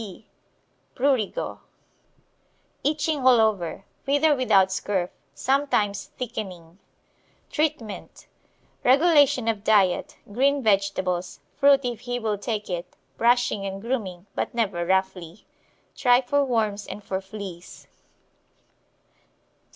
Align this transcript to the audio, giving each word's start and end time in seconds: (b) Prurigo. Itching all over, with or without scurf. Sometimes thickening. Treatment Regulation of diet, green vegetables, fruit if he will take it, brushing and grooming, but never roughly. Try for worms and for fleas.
(b) 0.01 0.25
Prurigo. 0.95 1.59
Itching 2.83 3.19
all 3.23 3.39
over, 3.39 3.85
with 4.07 4.25
or 4.25 4.33
without 4.33 4.69
scurf. 4.71 5.11
Sometimes 5.35 6.05
thickening. 6.17 6.79
Treatment 7.51 8.25
Regulation 8.83 9.47
of 9.47 9.63
diet, 9.63 10.17
green 10.33 10.63
vegetables, 10.63 11.39
fruit 11.53 11.81
if 11.83 11.99
he 11.99 12.17
will 12.17 12.39
take 12.39 12.67
it, 12.67 12.95
brushing 13.17 13.63
and 13.63 13.79
grooming, 13.79 14.25
but 14.33 14.55
never 14.55 14.87
roughly. 14.87 15.45
Try 15.95 16.19
for 16.21 16.43
worms 16.43 16.87
and 16.87 17.03
for 17.03 17.21
fleas. 17.21 17.85